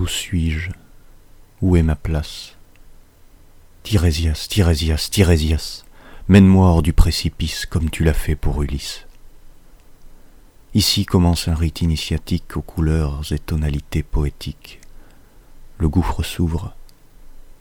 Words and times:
Où 0.00 0.06
suis-je? 0.06 0.70
Où 1.60 1.76
est 1.76 1.82
ma 1.82 1.94
place? 1.94 2.56
Tirésias, 3.82 4.46
Tirésias, 4.48 5.08
Tirésias, 5.10 5.84
mène-moi 6.26 6.70
hors 6.70 6.80
du 6.80 6.94
précipice 6.94 7.66
comme 7.66 7.90
tu 7.90 8.02
l'as 8.02 8.14
fait 8.14 8.34
pour 8.34 8.62
Ulysse. 8.62 9.04
Ici 10.72 11.04
commence 11.04 11.48
un 11.48 11.54
rite 11.54 11.82
initiatique 11.82 12.56
aux 12.56 12.62
couleurs 12.62 13.30
et 13.30 13.38
tonalités 13.38 14.02
poétiques. 14.02 14.80
Le 15.76 15.90
gouffre 15.90 16.22
s'ouvre, 16.22 16.74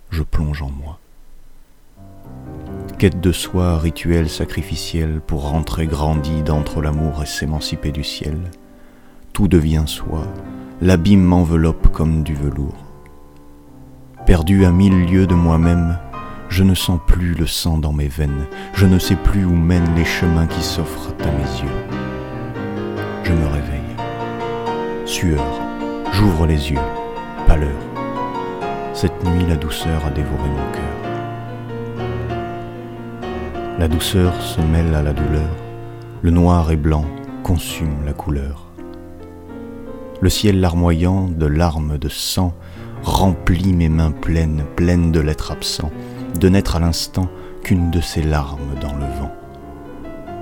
je 0.10 0.24
plonge 0.24 0.62
en 0.62 0.70
moi. 0.70 0.98
Quête 3.00 3.20
de 3.20 3.34
soi, 3.34 3.80
rituel 3.80 4.30
sacrificiel 4.30 5.20
pour 5.20 5.50
rentrer 5.50 5.88
grandi 5.88 6.42
d'entre 6.42 6.82
l'amour 6.82 7.22
et 7.22 7.26
s'émanciper 7.26 7.92
du 7.92 8.06
ciel. 8.06 8.40
Tout 9.34 9.50
devient 9.50 9.84
soi, 9.88 10.26
l'abîme 10.82 11.24
m'enveloppe 11.24 11.92
comme 11.92 12.24
du 12.24 12.34
velours. 12.34 12.86
Perdu 14.26 14.64
à 14.64 14.72
mille 14.72 15.06
lieues 15.08 15.28
de 15.28 15.36
moi-même, 15.36 15.98
je 16.48 16.64
ne 16.64 16.74
sens 16.74 17.00
plus 17.06 17.34
le 17.34 17.46
sang 17.46 17.78
dans 17.78 17.92
mes 17.92 18.08
veines, 18.08 18.46
je 18.74 18.86
ne 18.86 18.98
sais 18.98 19.18
plus 19.18 19.44
où 19.44 19.54
mènent 19.54 19.94
les 19.96 20.06
chemins 20.06 20.48
qui 20.48 20.62
s'offrent 20.62 21.14
à 21.20 21.32
mes 21.32 21.62
yeux. 21.62 21.98
Je 23.24 23.34
me 23.34 23.46
réveille. 23.48 23.80
Sueur, 25.06 25.44
j'ouvre 26.14 26.46
les 26.46 26.72
yeux, 26.72 26.80
pâleur. 27.46 27.70
Cette 28.94 29.24
nuit, 29.26 29.46
la 29.48 29.58
douceur 29.58 30.06
a 30.06 30.12
dévoré 30.12 30.50
mon 30.50 30.72
cœur. 30.72 30.84
La 33.78 33.88
douceur 33.90 34.34
se 34.42 34.62
mêle 34.62 34.96
à 34.96 35.04
la 35.04 35.12
douleur, 35.12 35.50
le 36.22 36.32
noir 36.32 36.72
et 36.72 36.78
blanc 36.78 37.06
consument 37.44 38.04
la 38.06 38.14
couleur. 38.14 38.69
Le 40.22 40.30
ciel 40.30 40.60
larmoyant 40.60 41.30
de 41.30 41.46
larmes 41.46 41.98
de 41.98 42.10
sang 42.10 42.54
remplit 43.04 43.72
mes 43.72 43.88
mains 43.88 44.12
pleines, 44.12 44.66
pleines 44.76 45.14
de 45.14 45.22
l'être 45.22 45.52
absent, 45.52 45.92
de 46.38 46.50
n'être 46.50 46.76
à 46.76 46.80
l'instant 46.80 47.30
qu'une 47.64 47.90
de 47.90 48.02
ces 48.02 48.22
larmes 48.22 48.76
dans 48.82 48.94
le 48.96 49.06
vent. 49.06 49.32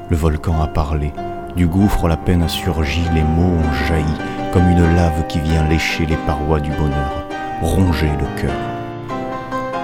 Le 0.10 0.18
volcan 0.18 0.60
a 0.64 0.68
parlé, 0.68 1.14
du 1.56 1.68
gouffre 1.68 2.08
la 2.08 2.18
peine 2.18 2.42
a 2.42 2.48
surgi, 2.48 3.04
les 3.14 3.22
mots 3.22 3.60
ont 3.60 3.86
jailli, 3.88 4.06
comme 4.52 4.68
une 4.68 4.96
lave 4.96 5.28
qui 5.28 5.40
vient 5.42 5.68
lécher 5.68 6.08
les 6.08 6.18
parois 6.26 6.60
du 6.60 6.72
bonheur, 6.72 7.28
ronger 7.62 8.10
le 8.20 8.42
cœur. 8.42 8.56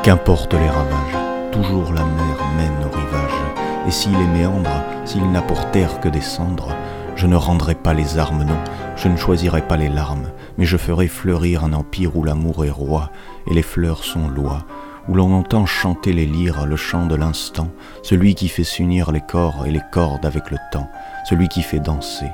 Qu'importe 0.02 0.56
les 0.56 0.70
ravages, 0.70 1.52
toujours 1.52 1.94
la 1.94 2.04
mer 2.04 2.38
mène 2.58 2.84
au 2.84 2.90
rivage, 2.90 3.88
et 3.88 3.92
s'il 3.92 4.16
est 4.16 4.40
méandre, 4.40 4.84
s'il 5.06 5.30
n'a 5.32 5.44
pour 5.44 5.70
terre 5.70 6.00
que 6.00 6.10
des 6.10 6.22
cendres, 6.22 6.76
je 7.16 7.28
ne 7.28 7.36
rendrai 7.36 7.76
pas 7.76 7.94
les 7.94 8.18
armes, 8.18 8.44
non, 8.44 8.58
je 8.96 9.08
ne 9.08 9.18
choisirai 9.18 9.62
pas 9.62 9.78
les 9.78 9.90
larmes, 9.90 10.32
mais 10.58 10.66
je 10.66 10.78
ferai 10.78 11.08
fleurir 11.08 11.64
un 11.64 11.74
empire 11.74 12.16
où 12.16 12.24
l'amour 12.24 12.66
est 12.66 12.70
roi 12.70 13.12
et 13.48 13.54
les 13.54 13.62
fleurs 13.62 14.04
sont 14.04 14.28
lois, 14.28 14.66
où 15.08 15.16
l'on 15.16 15.34
entend 15.34 15.66
chanter 15.66 16.14
les 16.14 16.26
lyres 16.26 16.66
le 16.66 16.76
chant 16.76 17.06
de 17.06 17.16
l'instant, 17.16 17.70
celui 18.04 18.36
qui 18.36 18.48
fait 18.48 18.64
s'unir 18.64 19.12
les 19.12 19.22
corps 19.22 19.66
et 19.66 19.72
les 19.72 19.82
cordes 19.92 20.26
avec 20.26 20.52
le 20.52 20.58
temps, 20.72 20.90
celui 21.26 21.48
qui 21.48 21.62
fait 21.62 21.80
danser 21.80 22.30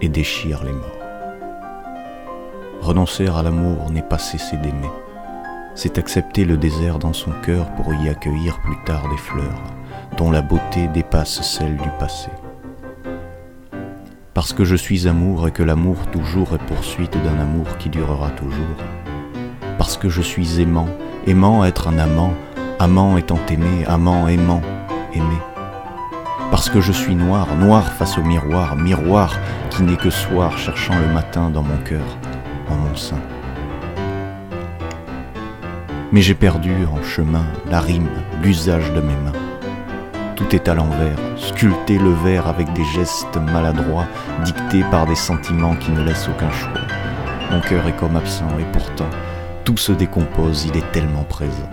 et 0.00 0.08
déchire 0.08 0.64
les 0.64 0.72
morts. 0.72 0.90
Renoncer 2.80 3.28
à 3.28 3.42
l'amour 3.42 3.90
n'est 3.90 4.02
pas 4.02 4.18
cesser 4.18 4.56
d'aimer, 4.56 4.90
c'est 5.74 5.98
accepter 5.98 6.44
le 6.44 6.56
désert 6.56 6.98
dans 6.98 7.12
son 7.12 7.32
cœur 7.44 7.70
pour 7.74 7.92
y 7.92 8.08
accueillir 8.08 8.60
plus 8.62 8.82
tard 8.84 9.08
des 9.08 9.18
fleurs, 9.18 9.62
dont 10.16 10.30
la 10.30 10.42
beauté 10.42 10.88
dépasse 10.88 11.42
celle 11.42 11.76
du 11.76 11.90
passé 11.98 12.30
parce 14.36 14.52
que 14.52 14.66
je 14.66 14.76
suis 14.76 15.08
amour 15.08 15.48
et 15.48 15.50
que 15.50 15.62
l'amour 15.62 15.96
toujours 16.12 16.54
est 16.54 16.66
poursuite 16.66 17.16
d'un 17.24 17.40
amour 17.40 17.78
qui 17.78 17.88
durera 17.88 18.28
toujours, 18.28 18.76
parce 19.78 19.96
que 19.96 20.10
je 20.10 20.20
suis 20.20 20.60
aimant, 20.60 20.90
aimant 21.26 21.64
être 21.64 21.88
un 21.88 21.98
amant, 21.98 22.34
amant 22.78 23.16
étant 23.16 23.40
aimé, 23.48 23.86
amant 23.86 24.28
aimant, 24.28 24.60
aimé, 25.14 25.38
parce 26.50 26.68
que 26.68 26.82
je 26.82 26.92
suis 26.92 27.14
noir, 27.14 27.56
noir 27.56 27.90
face 27.94 28.18
au 28.18 28.22
miroir, 28.22 28.76
miroir 28.76 29.38
qui 29.70 29.84
n'est 29.84 29.96
que 29.96 30.10
soir 30.10 30.58
cherchant 30.58 30.98
le 30.98 31.14
matin 31.14 31.48
dans 31.48 31.62
mon 31.62 31.78
cœur, 31.78 32.04
en 32.68 32.74
mon 32.74 32.94
sein. 32.94 33.22
Mais 36.12 36.20
j'ai 36.20 36.34
perdu 36.34 36.74
en 36.84 37.02
chemin 37.02 37.46
la 37.70 37.80
rime, 37.80 38.10
l'usage 38.42 38.92
de 38.92 39.00
mes 39.00 39.16
mains. 39.24 39.45
Tout 40.36 40.54
est 40.54 40.68
à 40.68 40.74
l'envers, 40.74 41.16
sculpter 41.36 41.98
le 41.98 42.10
verre 42.10 42.46
avec 42.46 42.70
des 42.74 42.84
gestes 42.84 43.38
maladroits, 43.38 44.06
dictés 44.44 44.84
par 44.90 45.06
des 45.06 45.14
sentiments 45.14 45.74
qui 45.74 45.90
ne 45.90 46.02
laissent 46.02 46.28
aucun 46.28 46.50
choix. 46.50 46.82
Mon 47.50 47.60
cœur 47.60 47.86
est 47.86 47.96
comme 47.96 48.16
absent 48.16 48.58
et 48.60 48.70
pourtant, 48.70 49.08
tout 49.64 49.78
se 49.78 49.92
décompose, 49.92 50.66
il 50.66 50.76
est 50.76 50.92
tellement 50.92 51.24
présent. 51.24 51.70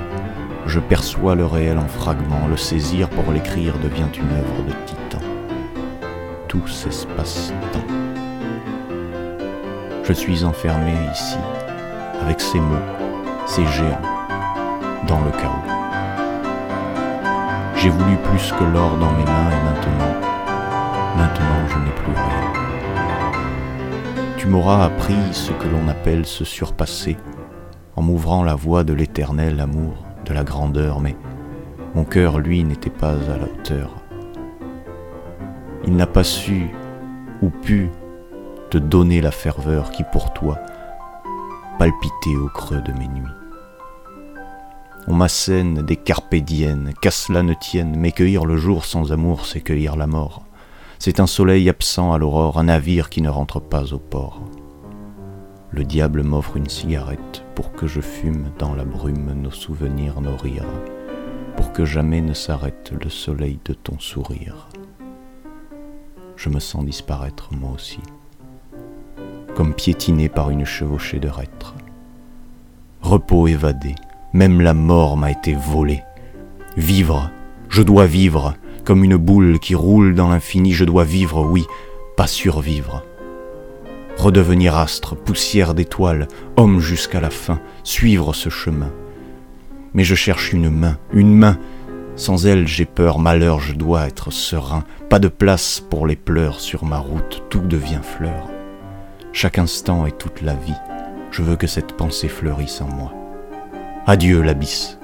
Je 0.65 0.79
perçois 0.79 1.35
le 1.35 1.45
réel 1.45 1.77
en 1.77 1.87
fragments, 1.87 2.47
le 2.49 2.55
saisir 2.55 3.09
pour 3.09 3.33
l'écrire 3.33 3.77
devient 3.79 4.07
une 4.17 4.31
œuvre 4.31 4.63
de 4.65 4.73
titan. 4.85 5.25
Tout 6.47 6.65
s'espace-temps. 6.65 7.87
Je 10.03 10.13
suis 10.13 10.45
enfermé 10.45 10.93
ici, 11.11 11.37
avec 12.21 12.39
ces 12.39 12.61
mots, 12.61 12.75
ces 13.45 13.65
géants, 13.65 14.01
dans 15.07 15.19
le 15.19 15.31
chaos. 15.31 15.82
J'ai 17.83 17.89
voulu 17.89 18.15
plus 18.15 18.53
que 18.53 18.63
l'or 18.63 18.95
dans 18.95 19.11
mes 19.11 19.25
mains 19.25 19.51
et 19.51 19.63
maintenant, 19.65 20.13
maintenant 21.17 21.67
je 21.67 21.79
n'ai 21.79 21.91
plus 21.91 22.13
rien. 22.13 22.53
Tu 24.37 24.47
m'auras 24.47 24.85
appris 24.85 25.33
ce 25.33 25.51
que 25.51 25.67
l'on 25.67 25.89
appelle 25.89 26.25
se 26.25 26.45
surpasser, 26.45 27.17
en 27.97 28.01
m'ouvrant 28.01 28.41
la 28.41 28.55
voie 28.55 28.85
de 28.85 28.93
l'éternel 28.93 29.59
amour, 29.59 30.05
de 30.23 30.33
la 30.33 30.45
grandeur, 30.45 31.01
mais 31.01 31.17
mon 31.93 32.05
cœur, 32.05 32.39
lui, 32.39 32.63
n'était 32.63 32.89
pas 32.89 33.15
à 33.15 33.37
la 33.37 33.43
hauteur. 33.43 33.89
Il 35.85 35.97
n'a 35.97 36.07
pas 36.07 36.23
su 36.23 36.69
ou 37.41 37.49
pu 37.49 37.89
te 38.69 38.77
donner 38.77 39.19
la 39.19 39.31
ferveur 39.31 39.91
qui 39.91 40.05
pour 40.09 40.31
toi 40.31 40.57
palpitait 41.77 42.37
au 42.41 42.47
creux 42.47 42.81
de 42.81 42.93
mes 42.93 43.09
nuits. 43.09 43.42
On 45.07 45.13
m'assène 45.15 45.81
des 45.81 45.97
carpédiennes, 45.97 46.93
qu'à 47.01 47.11
cela 47.11 47.43
ne 47.43 47.53
tienne, 47.53 47.95
mais 47.97 48.13
cueillir 48.13 48.45
le 48.45 48.55
jour 48.55 48.85
sans 48.85 49.11
amour, 49.11 49.45
c'est 49.45 49.59
cueillir 49.59 49.97
la 49.97 50.07
mort. 50.07 50.45
C'est 50.97 51.19
un 51.19 51.27
soleil 51.27 51.67
absent 51.67 52.13
à 52.13 52.17
l'aurore, 52.17 52.57
un 52.57 52.65
navire 52.65 53.09
qui 53.09 53.21
ne 53.21 53.27
rentre 53.27 53.59
pas 53.59 53.93
au 53.93 53.97
port. 53.97 54.41
Le 55.71 55.83
diable 55.83 56.23
m'offre 56.23 56.55
une 56.55 56.69
cigarette 56.69 57.43
pour 57.55 57.73
que 57.73 57.85
je 57.85 57.99
fume 57.99 58.51
dans 58.57 58.73
la 58.73 58.85
brume 58.85 59.33
nos 59.33 59.51
souvenirs, 59.51 60.21
nos 60.21 60.37
rires, 60.37 60.63
pour 61.57 61.73
que 61.73 61.83
jamais 61.83 62.21
ne 62.21 62.33
s'arrête 62.33 62.93
le 63.03 63.09
soleil 63.09 63.59
de 63.65 63.73
ton 63.73 63.99
sourire. 63.99 64.69
Je 66.37 66.47
me 66.47 66.61
sens 66.61 66.85
disparaître 66.85 67.49
moi 67.53 67.71
aussi, 67.71 67.99
comme 69.55 69.73
piétiné 69.73 70.29
par 70.29 70.49
une 70.49 70.65
chevauchée 70.65 71.19
de 71.19 71.27
reîtres. 71.27 71.75
Repos 73.01 73.47
évadé, 73.47 73.95
même 74.33 74.61
la 74.61 74.73
mort 74.73 75.15
m'a 75.15 75.31
été 75.31 75.53
volée. 75.53 76.03
Vivre, 76.75 77.31
je 77.69 77.83
dois 77.83 78.07
vivre, 78.07 78.55
comme 78.83 79.03
une 79.03 79.17
boule 79.17 79.59
qui 79.59 79.75
roule 79.75 80.15
dans 80.15 80.29
l'infini, 80.29 80.73
je 80.73 80.85
dois 80.85 81.03
vivre, 81.03 81.43
oui, 81.43 81.65
pas 82.17 82.27
survivre. 82.27 83.03
Redevenir 84.17 84.75
astre, 84.75 85.15
poussière 85.15 85.73
d'étoiles, 85.73 86.27
homme 86.57 86.79
jusqu'à 86.79 87.21
la 87.21 87.29
fin, 87.29 87.59
suivre 87.83 88.33
ce 88.33 88.49
chemin. 88.49 88.91
Mais 89.93 90.03
je 90.03 90.15
cherche 90.15 90.53
une 90.53 90.69
main, 90.69 90.97
une 91.13 91.35
main. 91.35 91.57
Sans 92.15 92.45
elle, 92.45 92.67
j'ai 92.67 92.85
peur, 92.85 93.19
malheur, 93.19 93.59
je 93.59 93.73
dois 93.73 94.07
être 94.07 94.31
serein. 94.31 94.83
Pas 95.09 95.19
de 95.19 95.27
place 95.27 95.79
pour 95.79 96.05
les 96.07 96.15
pleurs 96.15 96.59
sur 96.59 96.85
ma 96.85 96.97
route, 96.97 97.43
tout 97.49 97.61
devient 97.61 98.01
fleur. 98.01 98.49
Chaque 99.31 99.57
instant 99.57 100.05
est 100.05 100.17
toute 100.17 100.41
la 100.41 100.53
vie. 100.53 100.73
Je 101.31 101.41
veux 101.41 101.55
que 101.55 101.67
cette 101.67 101.93
pensée 101.93 102.27
fleurisse 102.27 102.81
en 102.81 102.87
moi. 102.87 103.22
Adieu 104.05 104.41
l'abysse. 104.41 104.99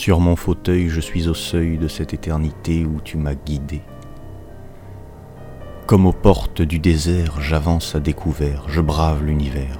Sur 0.00 0.18
mon 0.18 0.34
fauteuil, 0.34 0.88
je 0.88 0.98
suis 0.98 1.28
au 1.28 1.34
seuil 1.34 1.76
de 1.76 1.86
cette 1.86 2.14
éternité 2.14 2.86
où 2.86 3.02
tu 3.02 3.18
m'as 3.18 3.34
guidé. 3.34 3.82
Comme 5.86 6.06
aux 6.06 6.14
portes 6.14 6.62
du 6.62 6.78
désert, 6.78 7.38
j'avance 7.42 7.94
à 7.94 8.00
découvert, 8.00 8.64
je 8.66 8.80
brave 8.80 9.22
l'univers. 9.22 9.78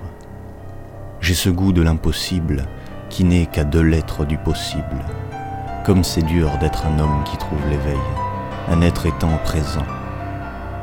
J'ai 1.23 1.33
ce 1.33 1.49
goût 1.49 1.73
de 1.73 1.81
l'impossible 1.81 2.67
qui 3.09 3.25
n'est 3.25 3.47
qu'à 3.47 3.65
deux 3.65 3.81
lettres 3.81 4.27
du 4.27 4.37
possible. 4.37 5.07
Comme 5.87 6.05
c'est 6.05 6.27
dur 6.27 6.51
d'être 6.59 6.85
un 6.85 6.99
homme 6.99 7.25
qui 7.25 7.39
trouve 7.39 7.67
l'éveil, 7.71 7.97
un 8.69 8.83
être 8.83 9.07
étant 9.07 9.39
présent, 9.43 9.87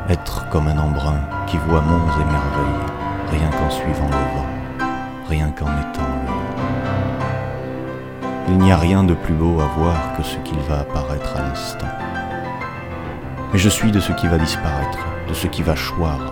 être 0.10 0.50
comme 0.50 0.68
un 0.68 0.80
embrun 0.80 1.22
qui 1.46 1.58
voit 1.58 1.82
monts 1.82 2.12
et 2.20 2.26
merveilles, 2.26 2.88
rien 3.30 3.52
qu'en 3.52 3.70
suivant 3.70 4.10
le 4.10 4.36
vent, 4.36 4.88
rien 5.30 5.52
qu'en 5.52 5.68
étant 5.68 6.10
le 6.26 6.37
Il 8.48 8.58
n'y 8.58 8.72
a 8.72 8.78
rien 8.78 9.04
de 9.04 9.14
plus 9.14 9.34
beau 9.34 9.60
à 9.60 9.68
voir 9.78 10.16
que 10.18 10.24
ce 10.24 10.38
qu'il 10.38 10.60
va 10.60 10.80
apparaître 10.80 11.36
à 11.38 11.42
l'instant. 11.42 11.88
Mais 13.52 13.60
je 13.60 13.70
suis 13.70 13.92
de 13.92 14.00
ce 14.00 14.12
qui 14.14 14.28
va 14.28 14.38
disparaître, 14.38 15.00
de 15.28 15.34
ce 15.34 15.48
qui 15.48 15.64
va 15.64 15.76
choir, 15.76 16.32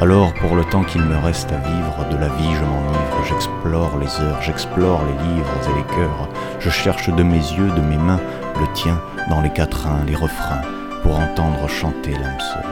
alors, 0.00 0.32
pour 0.34 0.54
le 0.54 0.64
temps 0.64 0.84
qu'il 0.84 1.02
me 1.02 1.16
reste 1.16 1.50
à 1.50 1.56
vivre, 1.56 2.06
de 2.08 2.16
la 2.16 2.28
vie 2.28 2.54
je 2.54 2.64
m'enivre, 2.64 3.24
j'explore 3.28 3.98
les 3.98 4.20
heures, 4.20 4.40
j'explore 4.40 5.02
les 5.04 5.34
livres 5.34 5.50
et 5.64 5.76
les 5.76 5.96
cœurs, 5.96 6.28
je 6.60 6.70
cherche 6.70 7.08
de 7.10 7.22
mes 7.24 7.34
yeux, 7.34 7.68
de 7.72 7.80
mes 7.80 7.96
mains, 7.96 8.20
le 8.60 8.72
tien, 8.74 9.00
dans 9.28 9.40
les 9.40 9.50
quatrains, 9.50 10.04
les 10.06 10.14
refrains, 10.14 10.62
pour 11.02 11.18
entendre 11.18 11.68
chanter 11.68 12.12
l'âme 12.12 12.38
seule. 12.38 12.62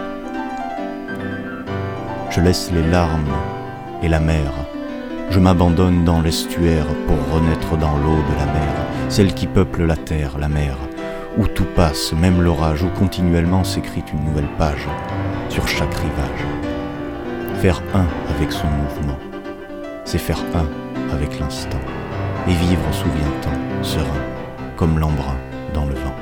Je 2.31 2.41
laisse 2.41 2.71
les 2.71 2.89
larmes 2.89 3.35
et 4.05 4.09
la 4.09 4.21
mer, 4.21 4.53
je 5.31 5.41
m'abandonne 5.41 6.05
dans 6.05 6.21
l'estuaire 6.21 6.87
pour 7.07 7.35
renaître 7.35 7.77
dans 7.77 7.97
l'eau 7.97 8.17
de 8.31 8.39
la 8.39 8.47
mer, 8.47 8.75
celle 9.09 9.35
qui 9.35 9.47
peuple 9.47 9.85
la 9.85 9.97
terre, 9.97 10.39
la 10.39 10.49
mer, 10.49 10.77
où 11.37 11.47
tout 11.47 11.67
passe, 11.75 12.13
même 12.13 12.41
l'orage, 12.41 12.83
où 12.83 12.89
continuellement 12.99 13.65
s'écrit 13.65 14.05
une 14.13 14.25
nouvelle 14.25 14.49
page 14.59 14.87
sur 15.49 15.67
chaque 15.69 15.95
rivage. 15.95 16.45
Faire 17.61 17.83
un 17.95 18.07
avec 18.35 18.53
son 18.53 18.69
mouvement, 18.69 19.19
c'est 20.05 20.19
faire 20.19 20.43
un 20.55 21.15
avec 21.15 21.39
l'instant 21.39 21.81
et 22.49 22.53
vivre 22.53 22.93
souviens-temps, 22.93 23.83
serein, 23.83 24.25
comme 24.77 24.99
l'embrun 24.99 25.37
dans 25.75 25.85
le 25.85 25.95
vent. 25.95 26.15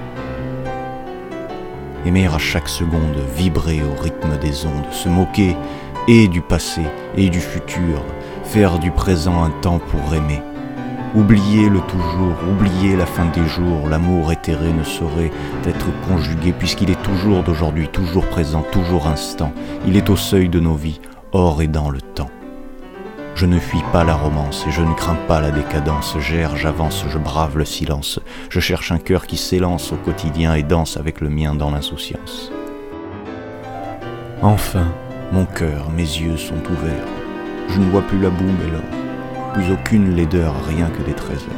Aimer 2.07 2.27
à 2.27 2.39
chaque 2.39 2.69
seconde, 2.69 3.17
vibrer 3.37 3.81
au 3.83 4.01
rythme 4.03 4.39
des 4.39 4.67
ondes, 4.67 4.91
se 4.91 5.09
moquer 5.09 5.57
et 6.09 6.29
du 6.29 6.41
passé 6.43 6.83
et 7.17 7.31
du 7.31 7.41
futur, 7.41 8.03
faire 8.45 8.79
du 8.79 8.91
présent 8.91 9.43
un 9.43 9.51
temps 9.51 9.79
pour 9.79 10.15
aimer. 10.15 10.43
Oublier 11.15 11.69
le 11.69 11.81
toujours, 11.81 12.37
oublier 12.51 12.97
la 12.97 13.07
fin 13.07 13.27
des 13.27 13.47
jours, 13.47 13.89
l'amour 13.89 14.33
éthéré 14.33 14.73
ne 14.73 14.83
saurait 14.83 15.31
être 15.65 15.87
conjugué 16.09 16.53
puisqu'il 16.53 16.91
est 16.91 17.03
toujours 17.03 17.43
d'aujourd'hui, 17.45 17.89
toujours 17.89 18.27
présent, 18.27 18.65
toujours 18.73 19.07
instant. 19.07 19.53
Il 19.87 19.97
est 19.97 20.11
au 20.11 20.17
seuil 20.17 20.49
de 20.49 20.59
nos 20.59 20.75
vies, 20.75 21.01
hors 21.33 21.63
et 21.63 21.69
dans 21.69 21.91
le 21.91 22.01
temps. 22.01 22.31
Je 23.37 23.47
ne 23.47 23.59
fuis 23.59 23.83
pas 23.93 24.05
la 24.05 24.15
romance 24.15 24.65
et 24.69 24.73
je 24.73 24.83
ne 24.83 24.95
crains 24.95 25.19
pas 25.29 25.41
la 25.41 25.51
décadence. 25.51 26.17
J'erre, 26.21 26.57
j'avance, 26.57 27.05
je 27.09 27.19
brave 27.19 27.59
le 27.59 27.65
silence. 27.65 28.21
Je 28.49 28.61
cherche 28.61 28.93
un 28.93 28.99
cœur 28.99 29.27
qui 29.27 29.37
s'élance 29.37 29.93
au 29.93 29.97
quotidien 29.97 30.55
et 30.55 30.63
danse 30.63 30.97
avec 30.97 31.21
le 31.21 31.29
mien 31.29 31.55
dans 31.55 31.71
l'insouciance. 31.71 32.53
Enfin, 34.43 34.87
mon 35.33 35.47
cœur, 35.47 35.91
mes 35.91 36.03
yeux 36.03 36.37
sont 36.37 36.63
ouverts. 36.71 37.24
Je 37.69 37.81
ne 37.81 37.91
vois 37.91 38.03
plus 38.03 38.19
la 38.19 38.31
boue 38.31 38.45
et 38.67 38.71
l'or, 38.71 39.53
plus 39.53 39.73
aucune 39.73 40.15
laideur, 40.15 40.55
rien 40.67 40.89
que 40.91 41.03
des 41.03 41.15
trésors. 41.15 41.49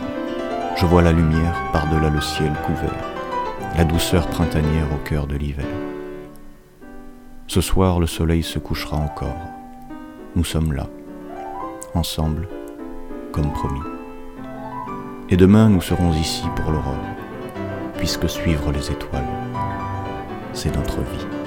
Je 0.76 0.86
vois 0.86 1.02
la 1.02 1.12
lumière 1.12 1.54
par-delà 1.72 2.10
le 2.10 2.20
ciel 2.20 2.52
couvert, 2.64 3.04
la 3.76 3.84
douceur 3.84 4.26
printanière 4.28 4.86
au 4.92 5.08
cœur 5.08 5.26
de 5.26 5.36
l'hiver. 5.36 5.66
Ce 7.46 7.60
soir, 7.60 8.00
le 8.00 8.06
soleil 8.06 8.42
se 8.42 8.58
couchera 8.58 8.96
encore 8.96 9.36
nous 10.36 10.44
sommes 10.44 10.74
là, 10.74 10.86
ensemble, 11.94 12.46
comme 13.32 13.50
promis. 13.54 13.80
Et 15.30 15.36
demain, 15.38 15.70
nous 15.70 15.80
serons 15.80 16.12
ici 16.12 16.44
pour 16.54 16.70
l'aurore, 16.70 17.06
puisque 17.96 18.28
suivre 18.28 18.70
les 18.70 18.90
étoiles, 18.90 19.24
c'est 20.52 20.76
notre 20.76 21.00
vie. 21.00 21.45